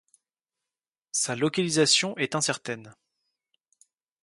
Sa 1.11 1.35
localisation 1.35 2.17
est 2.17 2.33
incertaine. 2.33 2.95